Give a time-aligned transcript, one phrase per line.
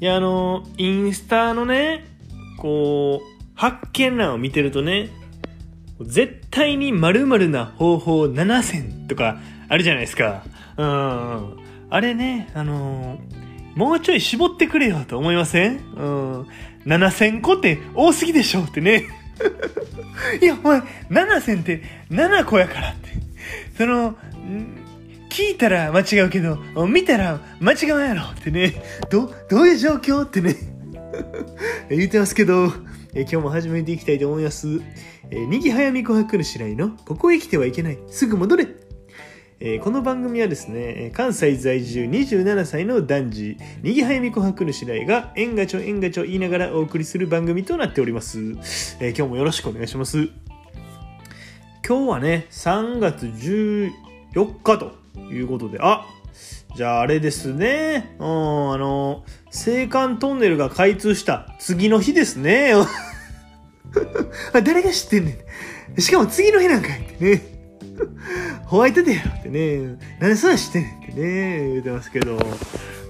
[0.00, 2.06] いや、あの、インスタのね、
[2.56, 5.10] こう、発見欄を見てるとね、
[6.00, 10.42] 絶対に〇〇な方法7選とかあるじゃないですか。
[10.78, 11.56] うん。
[11.90, 13.18] あれね、あの
[13.74, 15.76] もうちょい絞ってくれよと思いません？
[15.94, 16.46] うん。
[16.86, 19.08] 7000個って多すぎでしょってね。
[20.40, 20.80] いや、お前、
[21.10, 23.10] 7000って7個やからって。
[23.76, 24.16] その、
[25.30, 28.82] 聞いたら間違うけど、見たら間違うやろってね。
[29.10, 30.56] ど、どういう状況ってね。
[31.88, 32.72] 言ってますけど、
[33.14, 34.80] え今日も始めていきたいと思います。
[35.30, 37.98] えー、にぎはやみこはくるしらいの、ここへ来てはいけない。
[38.08, 38.66] すぐ戻れ
[39.60, 48.38] えーこの番組はですね、関西在住27歳の男児、にぎはやみこはくるしらいが、えんがちょえんがちょ言いながらお送りする番組となっております。
[49.00, 50.28] えー今日もよろしくお願いします。
[51.86, 56.06] 今日はね、3月14日ということで、あ
[56.76, 62.72] じゃああれですね、うん、あの、青函トンネルが開通した次の日ですね。
[64.52, 65.38] 誰が知ってんね
[65.96, 66.00] ん。
[66.00, 67.42] しかも次の日なんかいってね。
[68.66, 69.98] ホワイトデーやろってね。
[70.20, 72.38] なんでそんな知ってんねんってね、言うてますけど。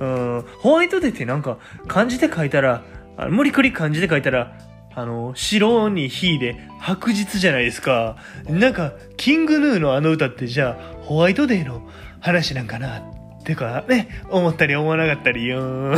[0.00, 2.84] うん、ホワイトデーってなんか漢字で書いたら、
[3.16, 4.56] あ無理くり漢字で書いたら、
[4.98, 8.16] あの、白に火で白日じゃないですか。
[8.48, 13.02] なんか、キングヌーのあの歌ってじゃあ、ホワイトデーの話なんかなっ
[13.44, 15.94] てか、ね、思ったり思わなかったり、 うん。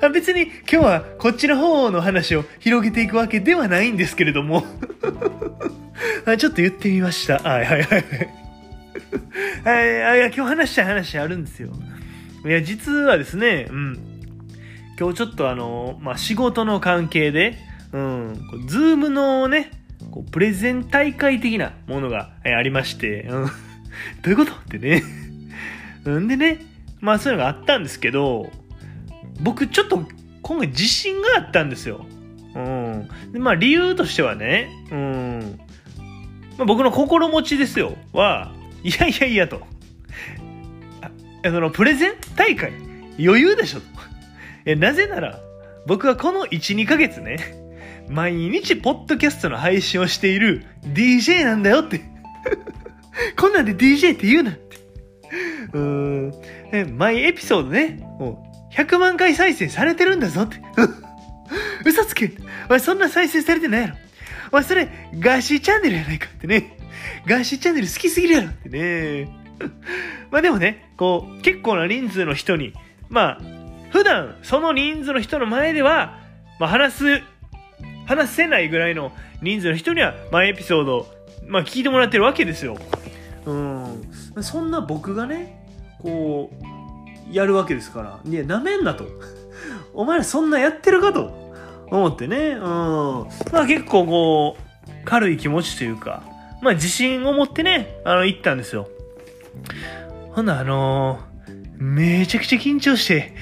[0.00, 4.64] あ別に今日はこっちの方の話を広げていくわけではないんですけれども。
[6.38, 7.40] ちょっと言ってみました。
[7.40, 8.04] はいはいはい。
[9.64, 11.70] はい、 あいや、今日話したい話あるんですよ。
[12.44, 13.98] いや、実はですね、うん。
[14.98, 17.58] 今日ちょっとあの、まあ、仕事の関係で、
[17.92, 19.70] うん、ズームのね、
[20.10, 23.46] こうプレゼン大会的なものがありまして、うん、
[24.22, 25.02] どういうことってね。
[26.08, 26.58] んでね、
[27.00, 28.50] まあそういうのがあったんですけど、
[29.40, 30.06] 僕ちょっと
[30.42, 32.06] 今回自信があったんですよ。
[32.54, 33.08] うん。
[33.32, 35.60] で、まあ理由としてはね、うん。
[36.58, 37.96] まあ、僕の心持ちですよ。
[38.12, 39.66] は、いやいやいやと。
[41.02, 41.10] あ
[41.44, 42.72] そのプレゼン大会？
[43.18, 44.76] 余裕でしょと。
[44.76, 45.38] なぜなら、
[45.86, 47.38] 僕はこの1、2ヶ月ね、
[48.08, 52.00] 毎日ポッドキャストの配信をしている DJ なんだよって。
[53.36, 54.76] こんなんで DJ って言うなって。
[55.72, 56.32] うーん。
[56.72, 60.56] え毎エピソードね、もう100万回再生されてるんだぞって。
[61.84, 62.32] 嘘つけ
[62.66, 63.94] お前そんな再生されてないやろ。
[64.52, 64.88] お前それ
[65.18, 66.76] ガーシーチャンネルやないかってね。
[67.26, 69.28] ガーシーチャンネル好きすぎるやろってね。
[70.30, 72.72] まあでもね、こう、結構な人数の人に、
[73.08, 73.40] まあ、
[73.90, 76.20] 普段その人数の人の前では、
[76.58, 77.22] まあ話す、
[78.06, 79.12] 話せないぐらいの
[79.42, 81.06] 人数の人には、毎エピソード、
[81.46, 82.78] まあ聞いてもらってるわけですよ。
[83.44, 84.42] うん。
[84.42, 85.68] そんな僕がね、
[86.00, 86.50] こ
[87.30, 88.20] う、やるわけですから。
[88.24, 89.06] いや、なめんなと。
[89.94, 91.52] お前らそんなやってるかと
[91.88, 92.52] 思ってね。
[92.52, 92.60] うん。
[92.60, 96.22] まあ結構こう、軽い気持ちというか、
[96.62, 98.88] まあ自信を持ってね、あの、行ったんですよ。
[100.32, 101.36] ほんなあのー
[101.78, 103.32] めちゃくちゃ緊張して、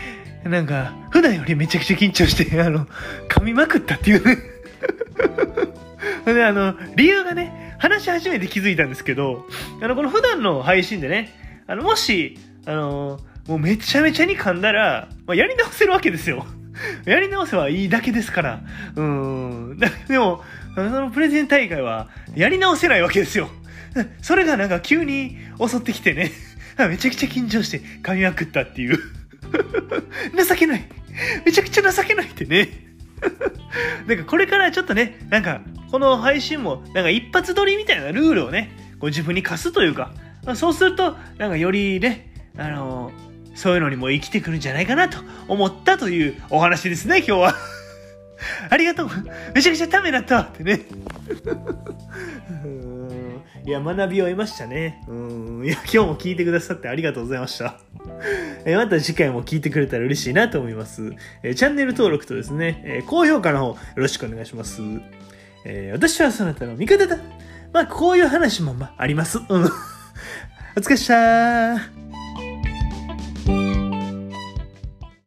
[0.44, 2.86] なんか、普段よりめちゃくちゃ緊張して、あの、
[3.28, 4.53] 噛みまくったっていうね。
[6.32, 9.46] で、あの、理由がね、話し始めて気づいたんですけど、
[9.82, 11.34] あの、この普段の配信でね、
[11.66, 16.46] あの、もし、あの、もうめちゃめちゃに噛んだら、まあ、やり直せるわけですよ。
[17.04, 18.60] やり直せばいいだけですから。
[18.96, 19.78] うん。
[20.08, 20.42] でも、
[20.74, 23.50] そのプレゼン大会は、やり直せないわけですよ。
[24.22, 26.32] それがなんか急に襲ってきてね、
[26.78, 28.98] めちゃくちゃ緊張して噛みまくったっていう。
[30.48, 30.84] 情けない。
[31.44, 32.68] めちゃくちゃ情けないってね。
[34.06, 35.60] なんかこれからちょっとね、なんか
[35.94, 40.10] この配信もなんか一発撮りみたいなルールをね、こう自分に課すというか、
[40.56, 43.12] そうするとなんかよりね、あの
[43.54, 47.54] そういうのにも生きてくるんじゃないかなと思ったというお話ですね、今日は。
[48.70, 49.08] ありがとう。
[49.54, 50.80] めちゃくちゃためになったってね。
[53.64, 55.00] いや、学びを得ましたね。
[55.06, 55.14] う
[55.62, 55.64] ん。
[55.64, 57.78] いや、今日も聞いてくださってありがとうございました。
[58.66, 61.12] えまた次回も聞いてくれたら嬉しいなと思います。
[61.44, 64.82] えチャンネル登録とですね、え高評価の方よろしくお願いします。
[65.64, 67.18] えー私はそなたの味方だ。
[67.72, 69.38] まあ、こういう話もまああります。
[69.38, 69.64] うん。
[70.76, 72.03] お疲れっしたー。